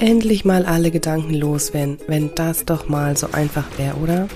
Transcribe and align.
Endlich 0.00 0.46
mal 0.46 0.64
alle 0.64 0.90
Gedanken 0.90 1.34
loswerden, 1.34 1.98
wenn 2.06 2.34
das 2.34 2.64
doch 2.64 2.88
mal 2.88 3.18
so 3.18 3.32
einfach 3.32 3.66
wäre, 3.76 3.96
oder? 3.96 4.28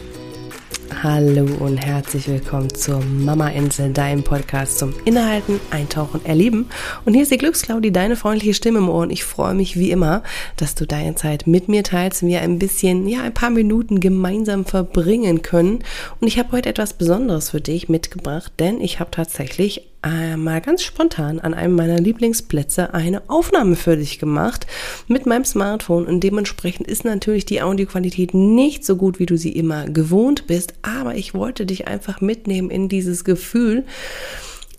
Hallo 1.03 1.47
und 1.59 1.79
herzlich 1.79 2.29
willkommen 2.29 2.69
zur 2.69 3.03
Mama 3.03 3.49
Insel, 3.49 3.91
deinem 3.91 4.23
Podcast 4.23 4.79
zum 4.79 4.93
Innehalten, 5.07 5.59
Eintauchen, 5.71 6.23
Erleben. 6.27 6.69
Und 7.07 7.15
hier 7.15 7.23
ist 7.23 7.33
die 7.33 7.39
Glücksklaudi, 7.39 7.93
deine 7.93 8.17
freundliche 8.17 8.53
Stimme 8.53 8.81
im 8.81 8.91
Ohr. 8.91 9.05
Und 9.05 9.11
ich 9.11 9.25
freue 9.25 9.55
mich 9.55 9.79
wie 9.79 9.91
immer, 9.91 10.23
dass 10.57 10.75
du 10.75 10.87
deine 10.87 11.15
Zeit 11.15 11.47
mit 11.47 11.67
mir 11.67 11.83
teilst 11.83 12.23
und 12.23 12.29
wir 12.29 12.43
ein 12.43 12.59
bisschen, 12.59 13.09
ja, 13.09 13.23
ein 13.23 13.33
paar 13.33 13.49
Minuten 13.49 14.01
gemeinsam 14.01 14.67
verbringen 14.67 15.41
können. 15.41 15.79
Und 16.21 16.29
ich 16.29 16.39
habe 16.39 16.53
heute 16.53 16.69
etwas 16.69 16.93
Besonderes 16.93 17.49
für 17.49 17.63
dich 17.63 17.89
mitgebracht, 17.89 18.53
denn 18.59 18.83
ich 18.83 19.01
habe 19.01 19.11
tatsächlich 19.11 19.94
mal 20.37 20.61
ganz 20.61 20.83
spontan 20.83 21.41
an 21.41 21.55
einem 21.55 21.75
meiner 21.75 21.99
Lieblingsplätze 21.99 22.93
eine 22.93 23.23
Aufnahme 23.29 23.75
für 23.77 23.97
dich 23.97 24.19
gemacht 24.19 24.67
mit 25.09 25.27
meinem 25.27 25.45
Smartphone. 25.45 26.07
Und 26.07 26.21
dementsprechend 26.21 26.87
ist 26.87 27.05
natürlich 27.05 27.47
die 27.47 27.63
Audioqualität 27.63 28.35
nicht 28.35 28.85
so 28.85 28.97
gut, 28.97 29.19
wie 29.19 29.27
du 29.27 29.39
sie 29.39 29.53
immer 29.53 29.87
gewohnt 29.87 30.47
bist, 30.47 30.75
aber 30.83 31.15
ich 31.15 31.35
wollte 31.35 31.67
dich 31.67 31.89
einfach 31.89 32.21
mitnehmen 32.21 32.71
in 32.71 32.89
dieses 32.89 33.25
Gefühl, 33.25 33.85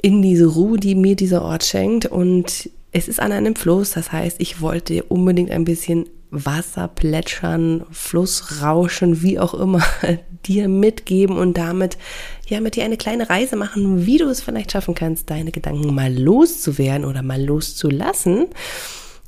in 0.02 0.22
diese 0.22 0.46
Ruhe, 0.46 0.78
die 0.78 0.96
mir 0.96 1.16
dieser 1.16 1.42
Ort 1.42 1.64
schenkt. 1.64 2.06
Und 2.06 2.70
es 2.92 3.08
ist 3.08 3.20
an 3.20 3.32
einem 3.32 3.56
Fluss, 3.56 3.92
das 3.92 4.12
heißt, 4.12 4.38
ich 4.40 4.62
wollte 4.62 5.04
unbedingt 5.04 5.52
ein 5.52 5.66
bisschen 5.66 6.06
Wasser 6.32 6.88
plätschern, 6.88 7.86
Flussrauschen, 7.92 9.22
wie 9.22 9.40
auch 9.40 9.54
immer, 9.54 9.84
dir 10.46 10.68
mitgeben 10.68 11.38
und 11.38 11.58
damit 11.58 11.98
ja 12.48 12.60
mit 12.60 12.76
dir 12.76 12.84
eine 12.84 12.98
kleine 12.98 13.30
Reise 13.30 13.56
machen, 13.56 14.06
wie 14.06 14.18
du 14.18 14.26
es 14.26 14.42
vielleicht 14.42 14.72
schaffen 14.72 14.96
kannst, 14.96 15.30
deine 15.30 15.52
Gedanken 15.52 15.94
mal 15.94 16.14
loszuwerden 16.14 17.06
oder 17.06 17.24
mal 17.24 17.42
loszulassen. 17.42 18.48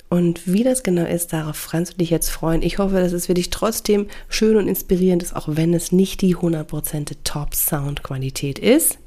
Und 0.10 0.42
wie 0.46 0.64
das 0.64 0.84
genau 0.84 1.06
ist, 1.06 1.34
darauf 1.34 1.68
kannst 1.70 1.94
du 1.94 1.98
dich 1.98 2.10
jetzt 2.10 2.30
freuen. 2.30 2.62
Ich 2.62 2.78
hoffe, 2.78 2.96
dass 2.96 3.12
es 3.12 3.26
für 3.26 3.34
dich 3.34 3.50
trotzdem 3.50 4.08
schön 4.30 4.56
und 4.56 4.68
inspirierend 4.68 5.22
ist, 5.22 5.36
auch 5.36 5.48
wenn 5.50 5.74
es 5.74 5.92
nicht 5.92 6.22
die 6.22 6.36
100% 6.36 7.18
Top-Sound-Qualität 7.24 8.58
ist. 8.58 9.00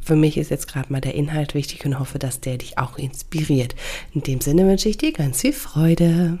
Für 0.00 0.16
mich 0.16 0.36
ist 0.36 0.50
jetzt 0.50 0.66
gerade 0.66 0.92
mal 0.92 1.00
der 1.00 1.14
Inhalt 1.14 1.54
wichtig 1.54 1.84
und 1.84 2.00
hoffe, 2.00 2.18
dass 2.18 2.40
der 2.40 2.58
dich 2.58 2.76
auch 2.76 2.98
inspiriert. 2.98 3.76
In 4.12 4.22
dem 4.22 4.40
Sinne 4.40 4.66
wünsche 4.66 4.88
ich 4.88 4.98
dir 4.98 5.12
ganz 5.12 5.42
viel 5.42 5.52
Freude. 5.52 6.40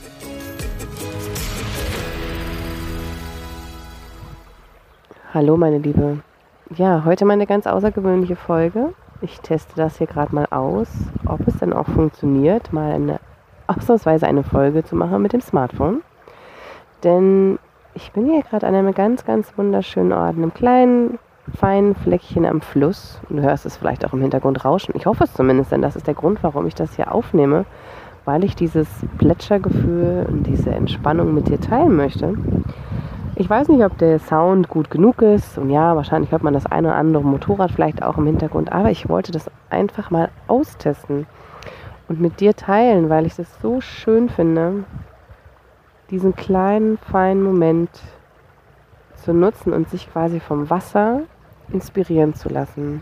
Hallo 5.33 5.55
meine 5.55 5.77
Liebe. 5.77 6.17
Ja, 6.75 7.05
heute 7.05 7.23
mal 7.23 7.35
eine 7.35 7.47
ganz 7.47 7.65
außergewöhnliche 7.65 8.35
Folge. 8.35 8.93
Ich 9.21 9.39
teste 9.39 9.77
das 9.77 9.97
hier 9.97 10.07
gerade 10.07 10.35
mal 10.35 10.47
aus, 10.51 10.89
ob 11.25 11.47
es 11.47 11.55
denn 11.57 11.71
auch 11.71 11.87
funktioniert, 11.87 12.73
mal 12.73 12.91
eine 12.91 13.21
ausnahmsweise 13.65 14.27
eine 14.27 14.43
Folge 14.43 14.83
zu 14.83 14.97
machen 14.97 15.21
mit 15.21 15.31
dem 15.31 15.39
Smartphone. 15.39 16.01
Denn 17.05 17.59
ich 17.93 18.11
bin 18.11 18.25
hier 18.25 18.41
gerade 18.41 18.67
an 18.67 18.75
einem 18.75 18.93
ganz, 18.93 19.23
ganz 19.23 19.57
wunderschönen 19.57 20.11
Ort, 20.11 20.35
einem 20.35 20.53
kleinen, 20.53 21.17
feinen 21.55 21.95
Fleckchen 21.95 22.45
am 22.45 22.59
Fluss. 22.59 23.21
Und 23.29 23.37
du 23.37 23.43
hörst 23.43 23.65
es 23.65 23.77
vielleicht 23.77 24.05
auch 24.05 24.11
im 24.11 24.19
Hintergrund 24.19 24.65
rauschen. 24.65 24.95
Ich 24.97 25.05
hoffe 25.05 25.23
es 25.23 25.33
zumindest, 25.33 25.71
denn 25.71 25.81
das 25.81 25.95
ist 25.95 26.07
der 26.07 26.13
Grund, 26.13 26.43
warum 26.43 26.67
ich 26.67 26.75
das 26.75 26.97
hier 26.97 27.09
aufnehme, 27.09 27.63
weil 28.25 28.43
ich 28.43 28.57
dieses 28.57 28.89
Plätschergefühl 29.17 30.25
und 30.29 30.43
diese 30.43 30.71
Entspannung 30.71 31.33
mit 31.33 31.47
dir 31.47 31.61
teilen 31.61 31.95
möchte. 31.95 32.35
Ich 33.41 33.49
weiß 33.49 33.69
nicht, 33.69 33.83
ob 33.83 33.97
der 33.97 34.19
Sound 34.19 34.69
gut 34.69 34.91
genug 34.91 35.23
ist. 35.23 35.57
Und 35.57 35.71
ja, 35.71 35.95
wahrscheinlich 35.95 36.31
hört 36.31 36.43
man 36.43 36.53
das 36.53 36.67
eine 36.67 36.89
oder 36.89 36.97
andere 36.97 37.23
Motorrad 37.23 37.71
vielleicht 37.71 38.03
auch 38.03 38.19
im 38.19 38.27
Hintergrund. 38.27 38.71
Aber 38.71 38.91
ich 38.91 39.09
wollte 39.09 39.31
das 39.31 39.49
einfach 39.71 40.11
mal 40.11 40.29
austesten 40.47 41.25
und 42.07 42.21
mit 42.21 42.39
dir 42.39 42.55
teilen, 42.55 43.09
weil 43.09 43.25
ich 43.25 43.35
das 43.35 43.47
so 43.59 43.81
schön 43.81 44.29
finde, 44.29 44.83
diesen 46.11 46.35
kleinen, 46.35 46.99
feinen 46.99 47.41
Moment 47.41 47.89
zu 49.15 49.33
nutzen 49.33 49.73
und 49.73 49.89
sich 49.89 50.11
quasi 50.11 50.39
vom 50.39 50.69
Wasser 50.69 51.21
inspirieren 51.73 52.35
zu 52.35 52.47
lassen. 52.47 53.01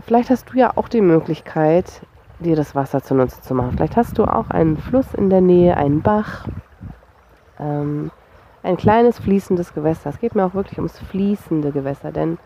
Vielleicht 0.00 0.30
hast 0.30 0.52
du 0.52 0.58
ja 0.58 0.72
auch 0.74 0.88
die 0.88 1.02
Möglichkeit, 1.02 2.02
dir 2.40 2.56
das 2.56 2.74
Wasser 2.74 3.00
zu 3.00 3.14
nutzen 3.14 3.44
zu 3.44 3.54
machen. 3.54 3.74
Vielleicht 3.76 3.96
hast 3.96 4.18
du 4.18 4.24
auch 4.24 4.50
einen 4.50 4.76
Fluss 4.76 5.14
in 5.14 5.30
der 5.30 5.40
Nähe, 5.40 5.76
einen 5.76 6.02
Bach. 6.02 6.48
Ähm, 7.60 8.10
ein 8.66 8.76
kleines 8.76 9.18
fließendes 9.18 9.74
Gewässer. 9.74 10.10
Es 10.10 10.18
geht 10.18 10.34
mir 10.34 10.44
auch 10.44 10.54
wirklich 10.54 10.78
ums 10.78 10.98
fließende 10.98 11.72
Gewässer, 11.72 12.12
denn 12.12 12.38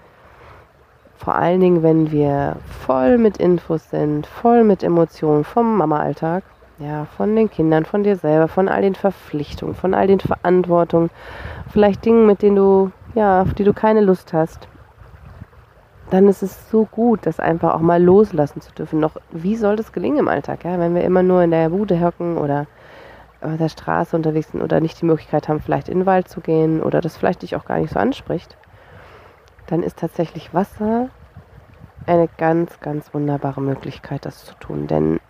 vor 1.17 1.35
allen 1.35 1.61
Dingen, 1.61 1.83
wenn 1.83 2.11
wir 2.11 2.57
voll 2.87 3.19
mit 3.19 3.39
Infos 3.39 3.91
sind, 3.91 4.27
voll 4.27 4.65
mit 4.65 4.83
Emotionen 4.83 5.45
vom 5.45 5.77
Mama-Alltag, 5.77 6.45
ja, 6.79 7.07
von 7.17 7.37
den 7.37 7.51
Kindern, 7.51 7.85
von 7.85 8.05
dir 8.05 8.17
selber, 8.17 8.49
von 8.49 8.69
all 8.69 8.81
den 8.81 8.95
Verpflichtungen, 8.95 9.75
von 9.75 9.93
all 9.93 10.07
den 10.07 10.21
Verantwortungen, 10.21 11.11
vielleicht 11.71 12.05
Dingen, 12.05 12.27
mit 12.27 12.41
denen 12.41 12.57
du, 12.57 12.91
ja, 13.15 13.43
auf 13.43 13.53
die 13.53 13.65
du 13.65 13.75
keine 13.75 14.01
Lust 14.01 14.33
hast, 14.33 14.67
dann 16.09 16.27
ist 16.27 16.43
es 16.43 16.71
so 16.71 16.87
gut, 16.87 17.21
das 17.27 17.39
einfach 17.39 17.75
auch 17.75 17.81
mal 17.81 18.03
loslassen 18.03 18.61
zu 18.61 18.73
dürfen. 18.73 18.99
Noch, 18.99 19.13
wie 19.31 19.57
soll 19.57 19.77
das 19.77 19.93
gelingen 19.93 20.19
im 20.19 20.29
Alltag, 20.29 20.65
ja, 20.65 20.79
wenn 20.79 20.95
wir 20.95 21.05
immer 21.05 21.23
nur 21.23 21.43
in 21.43 21.51
der 21.51 21.69
Bude 21.69 22.01
hocken 22.01 22.39
oder 22.39 22.67
auf 23.41 23.57
der 23.57 23.69
Straße 23.69 24.15
unterwegs 24.15 24.53
sind 24.53 24.63
oder 24.63 24.81
nicht 24.81 25.01
die 25.01 25.07
Möglichkeit 25.07 25.49
haben, 25.49 25.61
vielleicht 25.61 25.89
in 25.89 26.01
den 26.01 26.07
Wald 26.07 26.29
zu 26.29 26.41
gehen 26.41 26.83
oder 26.83 27.01
das 27.01 27.17
vielleicht 27.17 27.43
dich 27.43 27.57
auch 27.57 27.65
gar 27.65 27.79
nicht 27.79 27.93
so 27.93 27.99
anspricht, 27.99 28.57
dann 29.67 29.83
ist 29.83 29.99
tatsächlich 29.99 30.53
Wasser 30.53 31.09
eine 32.07 32.29
ganz, 32.39 32.81
ganz 32.81 33.13
wunderbare 33.15 33.61
Möglichkeit, 33.61 34.27
das 34.27 34.45
zu 34.45 34.55
tun. 34.55 34.87
Denn 34.87 35.21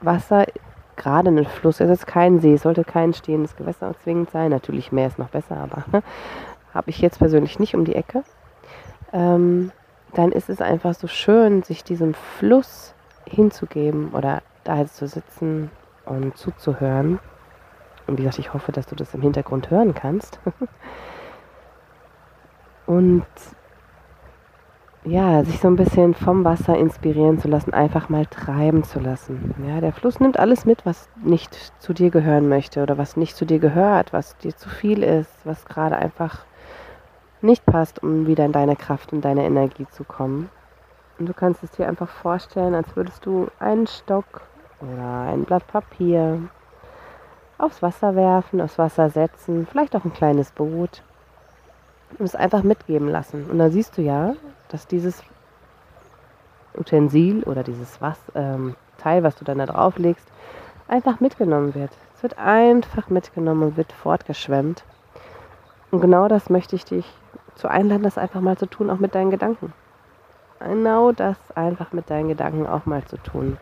Wasser, 0.00 0.46
gerade 0.96 1.30
ein 1.30 1.44
Fluss, 1.44 1.80
ist 1.80 1.88
jetzt 1.88 2.06
kein 2.06 2.40
See, 2.40 2.56
sollte 2.56 2.84
kein 2.84 3.14
stehendes 3.14 3.56
Gewässer 3.56 3.94
zwingend 4.02 4.30
sein. 4.30 4.50
Natürlich 4.50 4.92
mehr 4.92 5.06
ist 5.06 5.18
noch 5.18 5.28
besser, 5.28 5.56
aber 5.56 5.84
habe 6.74 6.90
ich 6.90 7.00
jetzt 7.00 7.18
persönlich 7.18 7.58
nicht 7.58 7.74
um 7.74 7.84
die 7.84 7.94
Ecke. 7.94 8.22
Ähm, 9.12 9.70
dann 10.14 10.32
ist 10.32 10.48
es 10.48 10.60
einfach 10.60 10.94
so 10.94 11.06
schön, 11.06 11.62
sich 11.62 11.84
diesem 11.84 12.14
Fluss 12.14 12.94
hinzugeben 13.26 14.10
oder 14.12 14.42
da 14.64 14.86
zu 14.86 15.06
sitzen 15.06 15.70
und 16.06 16.36
zuzuhören. 16.36 17.18
Und 18.06 18.18
wie 18.18 18.22
gesagt, 18.22 18.38
ich 18.38 18.54
hoffe, 18.54 18.72
dass 18.72 18.86
du 18.86 18.94
das 18.94 19.14
im 19.14 19.20
Hintergrund 19.20 19.70
hören 19.70 19.94
kannst. 19.94 20.40
und 22.86 23.26
ja, 25.04 25.44
sich 25.44 25.60
so 25.60 25.68
ein 25.68 25.76
bisschen 25.76 26.14
vom 26.14 26.44
Wasser 26.44 26.76
inspirieren 26.76 27.38
zu 27.38 27.46
lassen, 27.46 27.72
einfach 27.72 28.08
mal 28.08 28.26
treiben 28.26 28.82
zu 28.82 28.98
lassen. 28.98 29.54
Ja, 29.66 29.80
der 29.80 29.92
Fluss 29.92 30.18
nimmt 30.18 30.38
alles 30.38 30.64
mit, 30.64 30.84
was 30.84 31.08
nicht 31.22 31.54
zu 31.80 31.92
dir 31.92 32.10
gehören 32.10 32.48
möchte 32.48 32.82
oder 32.82 32.98
was 32.98 33.16
nicht 33.16 33.36
zu 33.36 33.44
dir 33.44 33.60
gehört, 33.60 34.12
was 34.12 34.36
dir 34.38 34.56
zu 34.56 34.68
viel 34.68 35.04
ist, 35.04 35.30
was 35.44 35.64
gerade 35.64 35.96
einfach 35.96 36.44
nicht 37.40 37.64
passt, 37.66 38.02
um 38.02 38.26
wieder 38.26 38.44
in 38.44 38.52
deine 38.52 38.74
Kraft 38.74 39.12
und 39.12 39.24
deine 39.24 39.44
Energie 39.44 39.86
zu 39.90 40.02
kommen. 40.02 40.50
Und 41.18 41.28
du 41.28 41.34
kannst 41.34 41.62
es 41.62 41.70
dir 41.70 41.88
einfach 41.88 42.08
vorstellen, 42.08 42.74
als 42.74 42.96
würdest 42.96 43.24
du 43.24 43.48
einen 43.60 43.86
Stock 43.86 44.42
oder 44.80 45.32
ein 45.32 45.44
Blatt 45.44 45.66
Papier 45.66 46.40
aufs 47.58 47.82
Wasser 47.82 48.14
werfen, 48.14 48.60
aufs 48.60 48.78
Wasser 48.78 49.10
setzen, 49.10 49.66
vielleicht 49.66 49.96
auch 49.96 50.04
ein 50.04 50.12
kleines 50.12 50.50
Boot 50.50 51.02
und 52.18 52.24
es 52.24 52.34
einfach 52.34 52.62
mitgeben 52.62 53.08
lassen. 53.08 53.48
Und 53.50 53.58
dann 53.58 53.70
siehst 53.70 53.96
du 53.96 54.02
ja, 54.02 54.34
dass 54.68 54.86
dieses 54.86 55.22
Utensil 56.76 57.42
oder 57.44 57.62
dieses 57.62 58.00
was, 58.00 58.18
ähm, 58.34 58.76
Teil, 58.98 59.22
was 59.22 59.36
du 59.36 59.44
dann 59.44 59.58
da 59.58 59.66
drauf 59.66 59.98
legst, 59.98 60.26
einfach 60.88 61.20
mitgenommen 61.20 61.74
wird. 61.74 61.90
Es 62.14 62.22
wird 62.22 62.38
einfach 62.38 63.08
mitgenommen 63.08 63.62
und 63.62 63.76
wird 63.76 63.92
fortgeschwemmt. 63.92 64.84
Und 65.90 66.00
genau 66.00 66.28
das 66.28 66.50
möchte 66.50 66.76
ich 66.76 66.84
dich 66.84 67.06
zu 67.54 67.68
einladen, 67.68 68.02
das 68.02 68.18
einfach 68.18 68.40
mal 68.40 68.56
zu 68.56 68.66
tun, 68.66 68.90
auch 68.90 68.98
mit 68.98 69.14
deinen 69.14 69.30
Gedanken. 69.30 69.72
Genau 70.60 71.12
das 71.12 71.36
einfach 71.54 71.92
mit 71.92 72.10
deinen 72.10 72.28
Gedanken 72.28 72.66
auch 72.66 72.86
mal 72.86 73.04
zu 73.04 73.16
tun. 73.18 73.58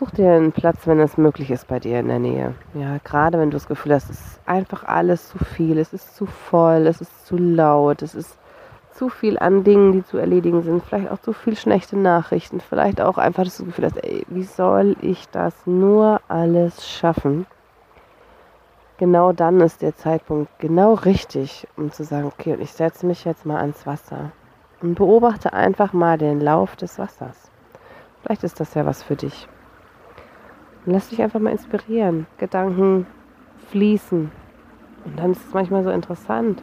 Such 0.00 0.12
dir 0.12 0.32
einen 0.32 0.52
Platz, 0.52 0.86
wenn 0.86 0.98
es 0.98 1.18
möglich 1.18 1.50
ist 1.50 1.68
bei 1.68 1.78
dir 1.78 2.00
in 2.00 2.08
der 2.08 2.18
Nähe. 2.18 2.54
Ja, 2.72 2.96
gerade 3.04 3.38
wenn 3.38 3.50
du 3.50 3.56
das 3.56 3.68
Gefühl 3.68 3.92
hast, 3.92 4.08
es 4.08 4.18
ist 4.18 4.40
einfach 4.46 4.84
alles 4.84 5.28
zu 5.28 5.36
viel, 5.36 5.76
es 5.76 5.92
ist 5.92 6.16
zu 6.16 6.24
voll, 6.24 6.86
es 6.86 7.02
ist 7.02 7.26
zu 7.26 7.36
laut, 7.36 8.00
es 8.00 8.14
ist 8.14 8.38
zu 8.94 9.10
viel 9.10 9.38
an 9.38 9.62
Dingen, 9.62 9.92
die 9.92 10.02
zu 10.02 10.16
erledigen 10.16 10.62
sind, 10.62 10.82
vielleicht 10.82 11.10
auch 11.10 11.20
zu 11.20 11.34
viel 11.34 11.54
schlechte 11.54 11.98
Nachrichten, 11.98 12.60
vielleicht 12.60 13.02
auch 13.02 13.18
einfach 13.18 13.44
das 13.44 13.58
Gefühl 13.58 13.84
hast, 13.84 14.02
ey, 14.02 14.24
wie 14.28 14.44
soll 14.44 14.96
ich 15.02 15.28
das 15.28 15.66
nur 15.66 16.22
alles 16.28 16.88
schaffen? 16.88 17.44
genau 18.96 19.32
dann 19.32 19.60
ist 19.60 19.82
der 19.82 19.96
Zeitpunkt 19.96 20.50
genau 20.58 20.94
richtig, 20.94 21.68
um 21.76 21.92
zu 21.92 22.04
sagen, 22.04 22.26
okay, 22.26 22.56
ich 22.58 22.72
setze 22.72 23.04
mich 23.04 23.26
jetzt 23.26 23.44
mal 23.44 23.58
ans 23.58 23.86
Wasser 23.86 24.32
und 24.80 24.94
beobachte 24.94 25.52
einfach 25.52 25.92
mal 25.92 26.16
den 26.16 26.40
Lauf 26.40 26.74
des 26.74 26.98
Wassers. 26.98 27.50
Vielleicht 28.22 28.44
ist 28.44 28.60
das 28.60 28.72
ja 28.72 28.86
was 28.86 29.02
für 29.02 29.16
dich. 29.16 29.46
Und 30.86 30.92
lass 30.92 31.08
dich 31.08 31.22
einfach 31.22 31.40
mal 31.40 31.50
inspirieren. 31.50 32.26
Gedanken 32.38 33.06
fließen. 33.70 34.30
Und 35.04 35.18
dann 35.18 35.32
ist 35.32 35.46
es 35.46 35.54
manchmal 35.54 35.84
so 35.84 35.90
interessant, 35.90 36.62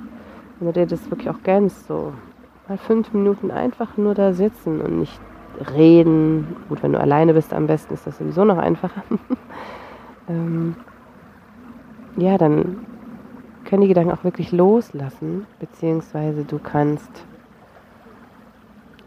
wenn 0.59 0.67
du 0.67 0.73
dir 0.73 0.85
das 0.85 1.09
wirklich 1.09 1.29
auch 1.29 1.41
gönnst, 1.43 1.87
so 1.87 2.13
mal 2.67 2.77
fünf 2.77 3.13
Minuten 3.13 3.51
einfach 3.51 3.97
nur 3.97 4.13
da 4.13 4.33
sitzen 4.33 4.81
und 4.81 4.99
nicht 4.99 5.19
reden. 5.73 6.55
Gut, 6.69 6.83
wenn 6.83 6.93
du 6.93 6.99
alleine 6.99 7.33
bist, 7.33 7.53
am 7.53 7.67
besten 7.67 7.93
ist 7.93 8.05
das 8.05 8.17
sowieso 8.17 8.45
noch 8.45 8.57
einfacher. 8.57 9.03
ähm, 10.29 10.75
ja, 12.17 12.37
dann 12.37 12.85
können 13.65 13.81
die 13.81 13.87
Gedanken 13.87 14.11
auch 14.11 14.23
wirklich 14.23 14.51
loslassen, 14.51 15.45
beziehungsweise 15.59 16.45
du 16.45 16.57
kannst 16.59 17.25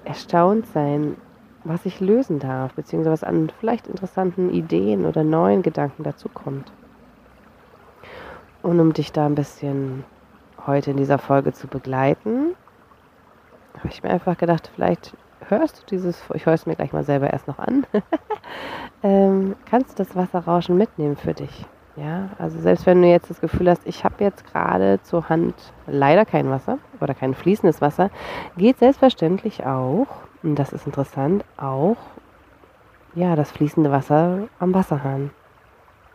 erstaunt 0.04 0.66
sein, 0.66 1.16
was 1.64 1.84
ich 1.86 2.00
lösen 2.00 2.38
darf, 2.38 2.72
beziehungsweise 2.74 3.12
was 3.12 3.24
an 3.24 3.52
vielleicht 3.60 3.86
interessanten 3.86 4.50
Ideen 4.50 5.06
oder 5.06 5.24
neuen 5.24 5.62
Gedanken 5.62 6.02
dazu 6.02 6.28
kommt. 6.28 6.72
Und 8.62 8.80
um 8.80 8.92
dich 8.92 9.12
da 9.12 9.26
ein 9.26 9.34
bisschen 9.34 10.04
heute 10.66 10.90
in 10.90 10.96
dieser 10.96 11.18
Folge 11.18 11.52
zu 11.52 11.66
begleiten, 11.66 12.54
habe 13.78 13.88
ich 13.88 14.02
mir 14.02 14.10
einfach 14.10 14.36
gedacht, 14.36 14.70
vielleicht 14.74 15.16
hörst 15.48 15.82
du 15.82 15.86
dieses, 15.86 16.22
ich 16.34 16.46
höre 16.46 16.54
es 16.54 16.66
mir 16.66 16.76
gleich 16.76 16.92
mal 16.92 17.04
selber 17.04 17.30
erst 17.30 17.48
noch 17.48 17.58
an, 17.58 17.86
ähm, 19.02 19.56
kannst 19.68 19.92
du 19.92 20.04
das 20.04 20.14
Wasserrauschen 20.14 20.76
mitnehmen 20.76 21.16
für 21.16 21.34
dich. 21.34 21.66
Ja, 21.96 22.30
also 22.38 22.58
selbst 22.58 22.86
wenn 22.86 23.02
du 23.02 23.08
jetzt 23.08 23.30
das 23.30 23.40
Gefühl 23.40 23.68
hast, 23.68 23.86
ich 23.86 24.04
habe 24.04 24.22
jetzt 24.22 24.46
gerade 24.46 25.00
zur 25.02 25.28
Hand 25.28 25.54
leider 25.86 26.24
kein 26.24 26.48
Wasser 26.48 26.78
oder 27.00 27.14
kein 27.14 27.34
fließendes 27.34 27.80
Wasser, 27.80 28.10
geht 28.56 28.78
selbstverständlich 28.78 29.66
auch, 29.66 30.06
und 30.42 30.56
das 30.56 30.72
ist 30.72 30.86
interessant, 30.86 31.44
auch 31.56 31.96
ja, 33.14 33.36
das 33.36 33.50
fließende 33.50 33.90
Wasser 33.90 34.48
am 34.58 34.74
Wasserhahn. 34.74 35.30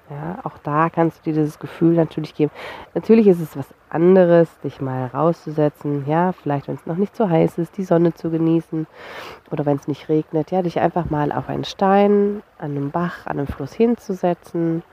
Ja, 0.09 0.37
auch 0.43 0.59
da 0.61 0.89
kannst 0.91 1.19
du 1.19 1.31
dir 1.31 1.39
dieses 1.39 1.57
Gefühl 1.57 1.95
natürlich 1.95 2.35
geben. 2.35 2.51
Natürlich 2.93 3.27
ist 3.27 3.39
es 3.39 3.57
was 3.57 3.65
anderes, 3.89 4.59
dich 4.59 4.79
mal 4.79 5.07
rauszusetzen, 5.07 6.05
ja, 6.07 6.31
vielleicht 6.31 6.67
wenn 6.67 6.75
es 6.75 6.85
noch 6.85 6.97
nicht 6.97 7.15
so 7.15 7.27
heiß 7.27 7.57
ist, 7.57 7.75
die 7.77 7.83
Sonne 7.83 8.13
zu 8.13 8.29
genießen 8.29 8.85
oder 9.51 9.65
wenn 9.65 9.77
es 9.77 9.87
nicht 9.87 10.07
regnet, 10.07 10.51
ja, 10.51 10.61
dich 10.61 10.79
einfach 10.79 11.09
mal 11.09 11.31
auf 11.31 11.49
einen 11.49 11.63
Stein, 11.63 12.43
an 12.59 12.71
einem 12.71 12.91
Bach, 12.91 13.25
an 13.25 13.39
einem 13.39 13.47
Fluss 13.47 13.73
hinzusetzen 13.73 14.83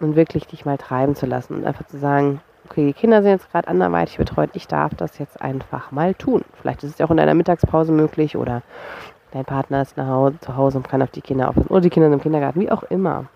und 0.00 0.16
wirklich 0.16 0.46
dich 0.46 0.64
mal 0.64 0.78
treiben 0.78 1.14
zu 1.14 1.26
lassen 1.26 1.56
und 1.56 1.66
einfach 1.66 1.86
zu 1.86 1.98
sagen, 1.98 2.40
okay, 2.70 2.86
die 2.86 2.92
Kinder 2.92 3.22
sind 3.22 3.32
jetzt 3.32 3.50
gerade 3.50 3.66
anderweitig 3.66 4.16
betreut, 4.16 4.50
ich 4.52 4.68
darf 4.68 4.94
das 4.94 5.18
jetzt 5.18 5.42
einfach 5.42 5.90
mal 5.90 6.14
tun. 6.14 6.44
Vielleicht 6.60 6.84
ist 6.84 6.94
es 6.94 7.04
auch 7.04 7.10
in 7.10 7.16
deiner 7.16 7.34
Mittagspause 7.34 7.90
möglich 7.90 8.36
oder 8.36 8.62
dein 9.32 9.44
Partner 9.44 9.82
ist 9.82 9.96
nach 9.96 10.06
Hause, 10.06 10.38
zu 10.40 10.56
Hause 10.56 10.78
und 10.78 10.88
kann 10.88 11.02
auf 11.02 11.10
die 11.10 11.20
Kinder 11.20 11.48
aufpassen 11.48 11.68
oder 11.68 11.80
die 11.80 11.90
Kinder 11.90 12.08
sind 12.08 12.18
im 12.18 12.22
Kindergarten, 12.22 12.60
wie 12.60 12.70
auch 12.70 12.84
immer. 12.84 13.26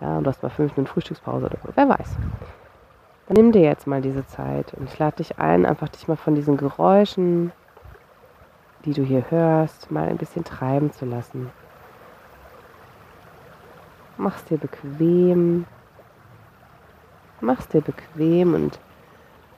Ja, 0.00 0.18
und 0.18 0.24
du 0.24 0.30
hast 0.30 0.42
mal 0.42 0.48
fünf 0.48 0.76
Minuten 0.76 0.92
Frühstückspause 0.92 1.46
oder 1.46 1.58
so, 1.62 1.68
wer 1.74 1.88
weiß. 1.88 2.16
Dann 3.28 3.36
nimm 3.36 3.52
dir 3.52 3.62
jetzt 3.62 3.86
mal 3.86 4.00
diese 4.00 4.26
Zeit 4.26 4.74
und 4.74 4.88
ich 4.88 4.98
lade 4.98 5.16
dich 5.16 5.38
ein, 5.38 5.64
einfach 5.64 5.88
dich 5.88 6.08
mal 6.08 6.16
von 6.16 6.34
diesen 6.34 6.56
Geräuschen, 6.56 7.52
die 8.84 8.92
du 8.92 9.02
hier 9.02 9.24
hörst, 9.30 9.90
mal 9.90 10.08
ein 10.08 10.16
bisschen 10.16 10.44
treiben 10.44 10.92
zu 10.92 11.04
lassen. 11.04 11.50
Mach's 14.16 14.44
dir 14.46 14.58
bequem, 14.58 15.66
Mach's 17.40 17.68
dir 17.68 17.80
bequem 17.80 18.54
und 18.54 18.80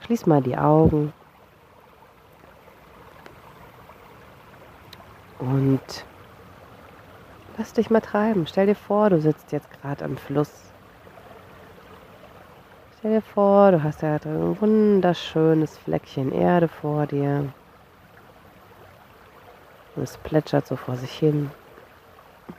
schließ 0.01 0.25
mal 0.27 0.41
die 0.41 0.57
Augen. 0.57 1.13
Und 5.39 6.05
lass 7.57 7.73
dich 7.73 7.89
mal 7.89 8.01
treiben. 8.01 8.45
Stell 8.45 8.67
dir 8.67 8.75
vor, 8.75 9.09
du 9.09 9.19
sitzt 9.19 9.51
jetzt 9.51 9.71
gerade 9.81 10.05
am 10.05 10.15
Fluss. 10.17 10.71
Stell 12.99 13.13
dir 13.13 13.21
vor, 13.23 13.71
du 13.71 13.81
hast 13.81 14.03
ja 14.03 14.17
ein 14.23 14.61
wunderschönes 14.61 15.75
Fleckchen 15.79 16.31
Erde 16.31 16.67
vor 16.67 17.07
dir. 17.07 17.51
Und 19.95 20.03
es 20.03 20.17
plätschert 20.17 20.67
so 20.67 20.75
vor 20.75 20.95
sich 20.95 21.11
hin. 21.11 21.49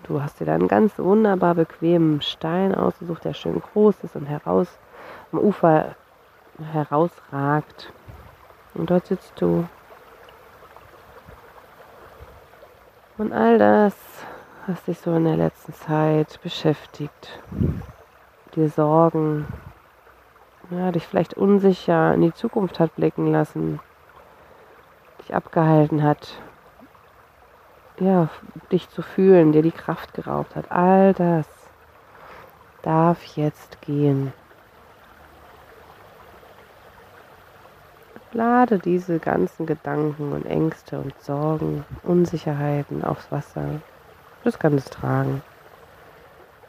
Du 0.03 0.21
hast 0.21 0.41
dir 0.41 0.47
da 0.47 0.55
einen 0.55 0.67
ganz 0.67 0.99
wunderbar 0.99 1.55
bequemen 1.55 2.21
Stein 2.23 2.75
ausgesucht, 2.75 3.25
der 3.25 3.35
schön 3.35 3.61
groß 3.61 4.03
ist 4.03 4.17
und 4.17 4.27
heraus 4.27 4.67
am 5.33 5.39
Ufer 5.39 5.95
herausragt. 6.73 7.93
Und 8.75 8.91
dort 8.91 9.07
sitzt 9.07 9.41
du. 9.41 9.67
Und 13.19 13.33
all 13.33 13.59
das 13.59 13.95
hast 14.67 14.87
dich 14.87 14.99
so 14.99 15.15
in 15.15 15.25
der 15.25 15.37
letzten 15.37 15.73
Zeit 15.73 16.41
beschäftigt. 16.43 17.41
Dir 18.55 18.69
Sorgen, 18.69 19.47
ja, 20.71 20.91
dich 20.93 21.07
vielleicht 21.07 21.35
unsicher 21.35 22.15
in 22.15 22.23
die 22.23 22.35
Zukunft 22.35 22.81
hat 22.81 22.95
blicken 22.97 23.31
lassen, 23.31 23.81
dich 25.21 25.35
abgehalten 25.35 26.03
hat, 26.03 26.41
ja, 27.99 28.29
dich 28.71 28.89
zu 28.89 29.03
fühlen, 29.03 29.53
dir 29.53 29.63
die 29.63 29.73
Kraft 29.73 30.15
geraubt 30.15 30.57
hat. 30.57 30.71
All 30.71 31.13
das 31.15 31.47
darf 32.83 33.23
jetzt 33.37 33.81
gehen. 33.83 34.33
Lade 38.34 38.79
diese 38.79 39.19
ganzen 39.19 39.67
Gedanken 39.67 40.32
und 40.32 40.46
Ängste 40.46 40.99
und 40.99 41.12
Sorgen, 41.20 41.84
Unsicherheiten 42.02 43.05
aufs 43.05 43.31
Wasser. 43.31 43.81
Das 44.43 44.58
kann 44.58 44.75
es 44.75 44.87
tragen. 44.87 45.43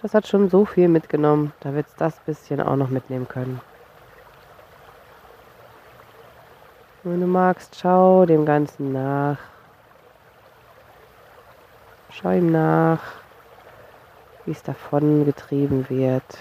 Das 0.02 0.14
hat 0.14 0.28
schon 0.28 0.50
so 0.50 0.66
viel 0.66 0.90
mitgenommen, 0.90 1.54
da 1.62 1.74
wird 1.74 1.88
es 1.88 1.96
das 1.96 2.20
bisschen 2.20 2.60
auch 2.60 2.76
noch 2.76 2.90
mitnehmen 2.90 3.30
können. 3.30 3.62
Wenn 7.04 7.22
du 7.22 7.28
magst, 7.28 7.78
schau 7.80 8.26
dem 8.26 8.46
Ganzen 8.46 8.92
nach. 8.92 9.38
Schau 12.10 12.32
ihm 12.32 12.52
nach, 12.52 13.02
wie 14.46 14.52
es 14.52 14.64
davon 14.64 15.24
getrieben 15.24 15.90
wird. 15.90 16.40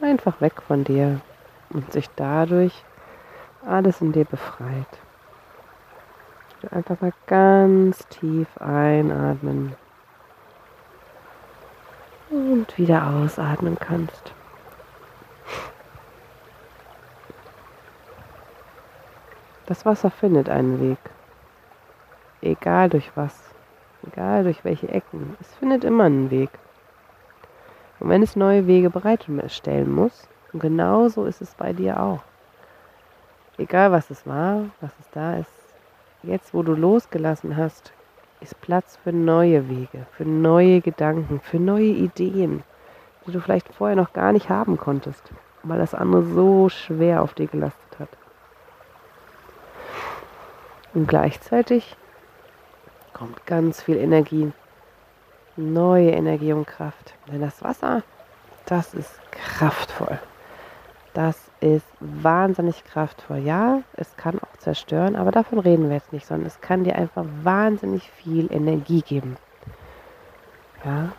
Einfach 0.00 0.40
weg 0.40 0.62
von 0.62 0.84
dir 0.84 1.20
und 1.70 1.92
sich 1.92 2.08
dadurch 2.14 2.84
alles 3.66 4.00
in 4.00 4.12
dir 4.12 4.24
befreit. 4.24 4.98
Einfach 6.70 7.00
mal 7.00 7.12
ganz 7.26 8.06
tief 8.08 8.46
einatmen 8.58 9.74
und 12.30 12.78
wieder 12.78 13.06
ausatmen 13.06 13.76
kannst. 13.78 14.32
Das 19.66 19.84
Wasser 19.84 20.10
findet 20.10 20.48
einen 20.48 20.80
Weg. 20.80 20.98
Egal 22.42 22.90
durch 22.90 23.10
was, 23.16 23.34
egal 24.06 24.44
durch 24.44 24.64
welche 24.64 24.88
Ecken, 24.88 25.36
es 25.40 25.52
findet 25.54 25.84
immer 25.84 26.04
einen 26.04 26.30
Weg. 26.30 26.50
Und 27.98 28.08
wenn 28.08 28.22
es 28.22 28.36
neue 28.36 28.66
Wege 28.66 28.90
bereitstellen 28.90 29.92
muss, 29.92 30.28
und 30.52 30.60
genauso 30.60 31.24
ist 31.24 31.40
es 31.40 31.54
bei 31.54 31.72
dir 31.72 32.00
auch 32.00 32.22
egal 33.58 33.92
was 33.92 34.10
es 34.10 34.26
war, 34.26 34.66
was 34.80 34.92
es 35.00 35.10
da 35.10 35.36
ist, 35.36 35.50
jetzt 36.22 36.54
wo 36.54 36.62
du 36.62 36.74
losgelassen 36.74 37.56
hast, 37.56 37.92
ist 38.40 38.60
Platz 38.60 38.98
für 39.02 39.12
neue 39.12 39.68
Wege, 39.68 40.06
für 40.12 40.24
neue 40.24 40.80
Gedanken, 40.80 41.40
für 41.40 41.58
neue 41.58 41.84
Ideen, 41.84 42.64
die 43.26 43.32
du 43.32 43.40
vielleicht 43.40 43.72
vorher 43.74 43.96
noch 43.96 44.12
gar 44.12 44.32
nicht 44.32 44.48
haben 44.48 44.76
konntest, 44.76 45.22
weil 45.62 45.78
das 45.78 45.94
andere 45.94 46.24
so 46.24 46.68
schwer 46.68 47.22
auf 47.22 47.34
dir 47.34 47.46
gelastet 47.46 47.98
hat. 47.98 48.08
Und 50.94 51.06
gleichzeitig 51.06 51.96
kommt 53.12 53.46
ganz 53.46 53.80
viel 53.80 53.96
Energie, 53.96 54.52
neue 55.56 56.10
Energie 56.10 56.52
und 56.52 56.66
Kraft. 56.66 57.14
Denn 57.28 57.40
das 57.40 57.62
Wasser, 57.62 58.02
das 58.66 58.92
ist 58.92 59.20
kraftvoll. 59.30 60.18
Das 61.14 61.50
ist 61.60 61.86
wahnsinnig 62.00 62.84
kraftvoll. 62.84 63.38
Ja, 63.38 63.82
es 63.94 64.16
kann 64.16 64.38
auch 64.38 64.56
zerstören, 64.58 65.14
aber 65.14 65.30
davon 65.30 65.58
reden 65.58 65.88
wir 65.88 65.96
jetzt 65.96 66.12
nicht, 66.12 66.26
sondern 66.26 66.46
es 66.46 66.60
kann 66.60 66.84
dir 66.84 66.96
einfach 66.96 67.24
wahnsinnig 67.42 68.10
viel 68.10 68.50
Energie 68.50 69.02
geben. 69.02 69.36
Ja. 70.84 71.12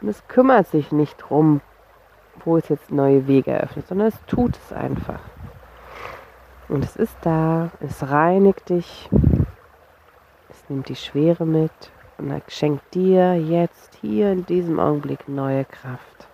Und 0.00 0.08
es 0.08 0.26
kümmert 0.28 0.68
sich 0.68 0.90
nicht 0.90 1.16
drum, 1.18 1.60
wo 2.44 2.56
es 2.56 2.68
jetzt 2.68 2.90
neue 2.90 3.26
Wege 3.26 3.52
eröffnet, 3.52 3.86
sondern 3.86 4.08
es 4.08 4.18
tut 4.26 4.56
es 4.56 4.72
einfach. 4.72 5.20
Und 6.68 6.84
es 6.84 6.96
ist 6.96 7.16
da, 7.22 7.70
es 7.80 8.08
reinigt 8.08 8.70
dich, 8.70 9.08
es 10.50 10.68
nimmt 10.68 10.88
die 10.88 10.96
Schwere 10.96 11.46
mit 11.46 11.70
und 12.18 12.42
schenkt 12.48 12.94
dir 12.94 13.36
jetzt 13.36 13.94
hier 14.00 14.32
in 14.32 14.46
diesem 14.46 14.80
Augenblick 14.80 15.28
neue 15.28 15.64
Kraft. 15.64 16.26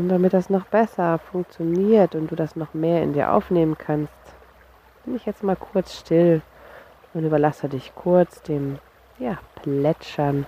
Und 0.00 0.08
damit 0.08 0.32
das 0.32 0.48
noch 0.48 0.64
besser 0.64 1.18
funktioniert 1.18 2.14
und 2.14 2.30
du 2.30 2.34
das 2.34 2.56
noch 2.56 2.72
mehr 2.72 3.02
in 3.02 3.12
dir 3.12 3.32
aufnehmen 3.32 3.76
kannst, 3.76 4.14
bin 5.04 5.14
ich 5.14 5.26
jetzt 5.26 5.42
mal 5.42 5.56
kurz 5.56 5.94
still 5.94 6.40
und 7.12 7.26
überlasse 7.26 7.68
dich 7.68 7.94
kurz 7.94 8.40
dem 8.40 8.78
ja, 9.18 9.36
Plätschern 9.56 10.46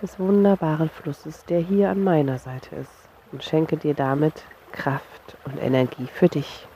des 0.00 0.20
wunderbaren 0.20 0.88
Flusses, 0.88 1.44
der 1.46 1.58
hier 1.58 1.90
an 1.90 2.04
meiner 2.04 2.38
Seite 2.38 2.76
ist 2.76 2.92
und 3.32 3.42
schenke 3.42 3.78
dir 3.78 3.94
damit 3.94 4.44
Kraft 4.70 5.36
und 5.44 5.60
Energie 5.60 6.06
für 6.06 6.28
dich. 6.28 6.68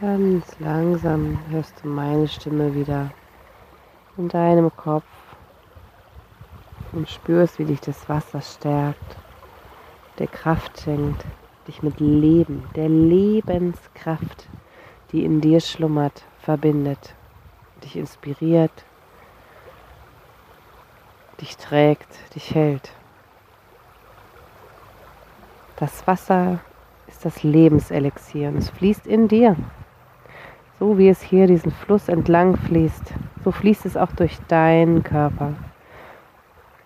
Ganz 0.00 0.60
langsam 0.60 1.40
hörst 1.50 1.82
du 1.82 1.88
meine 1.88 2.28
Stimme 2.28 2.72
wieder 2.72 3.10
in 4.16 4.28
deinem 4.28 4.70
Kopf 4.76 5.02
und 6.92 7.08
spürst, 7.08 7.58
wie 7.58 7.64
dich 7.64 7.80
das 7.80 8.08
Wasser 8.08 8.40
stärkt, 8.40 9.16
der 10.20 10.28
Kraft 10.28 10.80
schenkt, 10.80 11.24
dich 11.66 11.82
mit 11.82 11.98
Leben, 11.98 12.62
der 12.76 12.88
Lebenskraft, 12.88 14.48
die 15.10 15.24
in 15.24 15.40
dir 15.40 15.58
schlummert, 15.58 16.24
verbindet, 16.38 17.16
dich 17.82 17.96
inspiriert, 17.96 18.84
dich 21.40 21.56
trägt, 21.56 22.36
dich 22.36 22.54
hält. 22.54 22.92
Das 25.74 26.06
Wasser 26.06 26.60
ist 27.08 27.24
das 27.24 27.42
Lebenselixier 27.42 28.50
und 28.50 28.58
es 28.58 28.70
fließt 28.70 29.04
in 29.04 29.26
dir. 29.26 29.56
So 30.78 30.96
wie 30.96 31.08
es 31.08 31.20
hier 31.20 31.48
diesen 31.48 31.72
Fluss 31.72 32.08
entlang 32.08 32.56
fließt, 32.56 33.12
so 33.44 33.50
fließt 33.50 33.84
es 33.84 33.96
auch 33.96 34.12
durch 34.12 34.38
deinen 34.46 35.02
Körper 35.02 35.54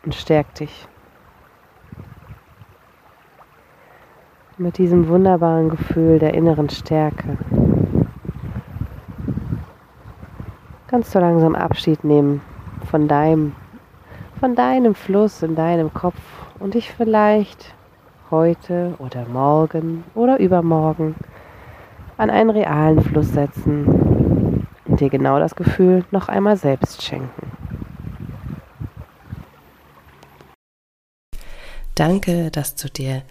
und 0.04 0.14
stärkt 0.14 0.61
dich. 0.61 0.88
Mit 4.56 4.78
diesem 4.78 5.08
wunderbaren 5.08 5.68
Gefühl 5.68 6.18
der 6.18 6.32
inneren 6.32 6.70
Stärke 6.70 7.37
kannst 10.87 11.14
du 11.14 11.18
langsam 11.18 11.54
Abschied 11.54 12.02
nehmen 12.04 12.40
von 12.90 13.08
deinem, 13.08 13.54
von 14.40 14.54
deinem 14.54 14.94
Fluss 14.94 15.42
in 15.42 15.54
deinem 15.54 15.92
Kopf 15.92 16.20
und 16.58 16.75
dich 16.75 16.90
vielleicht 16.92 17.75
heute 18.30 18.94
oder 18.99 19.26
morgen 19.26 20.04
oder 20.14 20.38
übermorgen 20.38 21.14
an 22.16 22.31
einen 22.31 22.50
realen 22.50 23.02
Fluss 23.02 23.33
setzen 23.33 24.66
und 24.87 25.00
dir 25.00 25.11
genau 25.11 25.38
das 25.38 25.54
Gefühl 25.54 26.04
noch 26.11 26.28
einmal 26.28 26.57
selbst 26.57 27.02
schenken. 27.02 27.52
Danke, 31.95 32.50
dass 32.50 32.75
du 32.75 32.88
dir 32.88 33.23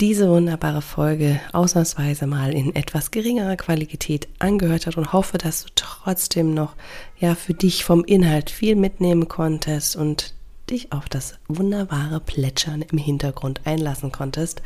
diese 0.00 0.28
wunderbare 0.28 0.82
Folge 0.82 1.40
ausnahmsweise 1.52 2.26
mal 2.26 2.52
in 2.52 2.74
etwas 2.74 3.12
geringerer 3.12 3.56
Qualität 3.56 4.28
angehört 4.40 4.86
hast 4.86 4.96
und 4.96 5.12
hoffe, 5.12 5.38
dass 5.38 5.64
du 5.64 5.70
trotzdem 5.76 6.54
noch 6.54 6.74
ja 7.20 7.36
für 7.36 7.54
dich 7.54 7.84
vom 7.84 8.04
Inhalt 8.04 8.50
viel 8.50 8.74
mitnehmen 8.74 9.28
konntest 9.28 9.94
und 9.94 10.34
dich 10.68 10.92
auf 10.92 11.08
das 11.08 11.38
wunderbare 11.46 12.18
Plätschern 12.18 12.82
im 12.82 12.98
Hintergrund 12.98 13.60
einlassen 13.64 14.10
konntest. 14.10 14.62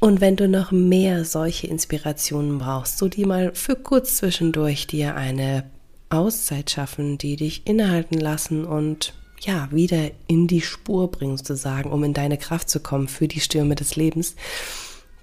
Und 0.00 0.20
wenn 0.20 0.36
du 0.36 0.48
noch 0.48 0.70
mehr 0.70 1.24
solche 1.24 1.66
Inspirationen 1.66 2.58
brauchst, 2.58 2.98
so 2.98 3.08
die 3.08 3.24
mal 3.24 3.52
für 3.54 3.74
kurz 3.74 4.16
zwischendurch 4.16 4.86
dir 4.86 5.16
eine 5.16 5.64
Auszeit 6.08 6.70
schaffen, 6.70 7.18
die 7.18 7.36
dich 7.36 7.66
innehalten 7.66 8.18
lassen 8.18 8.64
und 8.64 9.14
ja, 9.40 9.68
wieder 9.70 10.10
in 10.26 10.46
die 10.46 10.60
Spur 10.60 11.10
bringen, 11.10 11.36
sozusagen, 11.36 11.90
um 11.90 12.02
in 12.04 12.14
deine 12.14 12.38
Kraft 12.38 12.70
zu 12.70 12.80
kommen 12.80 13.08
für 13.08 13.28
die 13.28 13.40
Stürme 13.40 13.74
des 13.74 13.96
Lebens, 13.96 14.34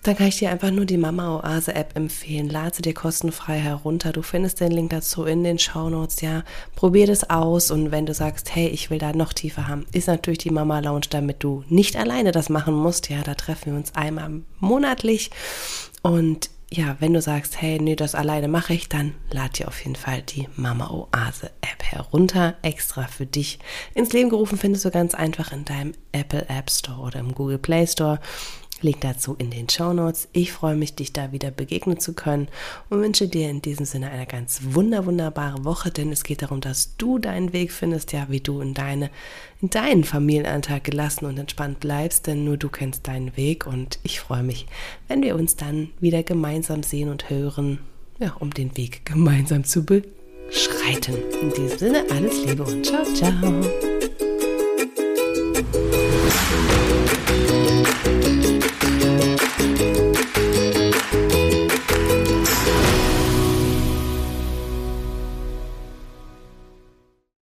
dann 0.07 0.15
kann 0.15 0.27
ich 0.27 0.37
dir 0.37 0.51
einfach 0.51 0.69
nur 0.69 0.85
die 0.85 0.97
Mama 0.97 1.39
Oase 1.39 1.73
App 1.73 1.95
empfehlen. 1.95 2.47
Lade 2.49 2.75
sie 2.75 2.81
dir 2.83 2.93
kostenfrei 2.93 3.57
herunter. 3.57 4.11
Du 4.11 4.21
findest 4.21 4.59
den 4.59 4.71
Link 4.71 4.91
dazu 4.91 5.23
in 5.23 5.43
den 5.43 5.57
Show 5.57 5.89
Notes. 5.89 6.21
Ja, 6.21 6.43
probier 6.75 7.07
das 7.07 7.29
aus. 7.29 7.71
Und 7.71 7.91
wenn 7.91 8.05
du 8.05 8.13
sagst, 8.13 8.53
hey, 8.53 8.67
ich 8.67 8.91
will 8.91 8.99
da 8.99 9.13
noch 9.13 9.33
tiefer 9.33 9.67
haben, 9.67 9.85
ist 9.93 10.07
natürlich 10.07 10.39
die 10.39 10.51
Mama 10.51 10.79
Lounge, 10.79 11.07
damit 11.09 11.43
du 11.43 11.63
nicht 11.69 11.95
alleine 11.95 12.31
das 12.31 12.49
machen 12.49 12.75
musst. 12.75 13.09
Ja, 13.09 13.23
da 13.23 13.33
treffen 13.33 13.71
wir 13.71 13.79
uns 13.79 13.95
einmal 13.95 14.41
monatlich. 14.59 15.31
Und 16.03 16.51
ja, 16.71 16.97
wenn 16.99 17.13
du 17.13 17.21
sagst, 17.21 17.61
hey, 17.61 17.79
nee, 17.79 17.95
das 17.95 18.15
alleine 18.15 18.47
mache 18.47 18.73
ich, 18.73 18.89
dann 18.89 19.13
lad 19.31 19.57
dir 19.57 19.67
auf 19.67 19.79
jeden 19.83 19.95
Fall 19.95 20.21
die 20.21 20.47
Mama 20.55 20.89
Oase 20.89 21.51
App 21.61 21.83
herunter. 21.83 22.55
Extra 22.61 23.07
für 23.07 23.25
dich 23.25 23.59
ins 23.93 24.13
Leben 24.13 24.29
gerufen 24.29 24.57
findest 24.57 24.85
du 24.85 24.91
ganz 24.91 25.15
einfach 25.15 25.51
in 25.51 25.65
deinem 25.65 25.93
Apple 26.11 26.47
App 26.49 26.69
Store 26.69 26.99
oder 26.99 27.19
im 27.19 27.33
Google 27.33 27.59
Play 27.59 27.87
Store. 27.87 28.19
Link 28.81 29.01
dazu 29.01 29.35
in 29.37 29.51
den 29.51 29.69
Show 29.69 29.93
Notes. 29.93 30.27
Ich 30.33 30.51
freue 30.51 30.75
mich, 30.75 30.95
dich 30.95 31.13
da 31.13 31.31
wieder 31.31 31.51
begegnen 31.51 31.99
zu 31.99 32.13
können 32.13 32.47
und 32.89 33.01
wünsche 33.01 33.27
dir 33.27 33.49
in 33.49 33.61
diesem 33.61 33.85
Sinne 33.85 34.09
eine 34.09 34.25
ganz 34.25 34.59
wunder, 34.71 35.05
wunderbare 35.05 35.63
Woche, 35.63 35.91
denn 35.91 36.11
es 36.11 36.23
geht 36.23 36.41
darum, 36.41 36.61
dass 36.61 36.97
du 36.97 37.17
deinen 37.19 37.53
Weg 37.53 37.71
findest, 37.71 38.11
ja, 38.11 38.27
wie 38.29 38.41
du 38.41 38.61
in, 38.61 38.73
deine, 38.73 39.09
in 39.61 39.69
deinen 39.69 40.03
Familienalltag 40.03 40.83
gelassen 40.83 41.25
und 41.25 41.37
entspannt 41.37 41.79
bleibst, 41.79 42.27
denn 42.27 42.43
nur 42.43 42.57
du 42.57 42.69
kennst 42.69 43.07
deinen 43.07 43.35
Weg 43.37 43.65
und 43.65 43.99
ich 44.03 44.19
freue 44.19 44.43
mich, 44.43 44.65
wenn 45.07 45.23
wir 45.23 45.35
uns 45.35 45.55
dann 45.55 45.89
wieder 45.99 46.23
gemeinsam 46.23 46.83
sehen 46.83 47.09
und 47.09 47.29
hören, 47.29 47.79
ja, 48.19 48.35
um 48.39 48.53
den 48.53 48.75
Weg 48.77 49.05
gemeinsam 49.05 49.63
zu 49.63 49.85
beschreiten. 49.85 51.15
In 51.41 51.53
diesem 51.53 51.77
Sinne, 51.77 52.05
alles 52.11 52.45
Liebe 52.45 52.63
und 52.63 52.85
ciao, 52.85 53.03
ciao. 53.13 53.94